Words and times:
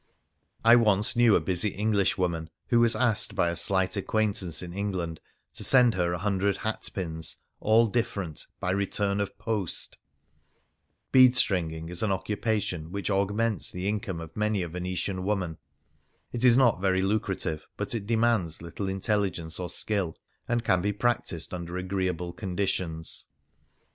I 0.65 0.77
once 0.77 1.15
knew 1.15 1.35
a 1.35 1.39
busy 1.39 1.67
Englishwoman 1.69 2.49
who 2.69 2.79
was 2.79 2.95
asked 2.95 3.35
by 3.35 3.49
a 3.49 3.55
slight 3.55 3.95
acquaintance 3.95 4.63
in 4.63 4.73
England 4.73 5.19
to 5.53 5.63
send 5.63 5.93
her 5.93 6.11
a 6.13 6.17
hundred 6.17 6.57
hatpins, 6.57 7.35
all 7.59 7.87
different^ 7.87 8.47
by 8.59 8.71
return 8.71 9.19
of 9.21 9.37
post! 9.37 9.99
Bead 11.11 11.35
stringing 11.35 11.89
is 11.89 12.01
an 12.01 12.11
occupation 12.11 12.91
which 12.91 13.11
augments 13.11 13.69
the 13.69 13.87
income 13.87 14.19
of 14.19 14.35
many 14.35 14.63
a 14.63 14.67
Venetian 14.69 15.23
woman. 15.23 15.59
It 16.33 16.43
is 16.43 16.57
not 16.57 16.81
very 16.81 17.03
lucra 17.03 17.35
tive, 17.39 17.67
but 17.77 17.93
it 17.93 18.07
demands 18.07 18.59
little 18.59 18.89
intelligence 18.89 19.59
or 19.59 19.69
skill, 19.69 20.15
and 20.47 20.63
can 20.63 20.81
be 20.81 20.93
practised 20.93 21.53
under 21.53 21.77
agreeable 21.77 22.33
condi 22.33 22.49
140 22.55 22.55
Varia 22.57 22.67
tions. 22.69 23.25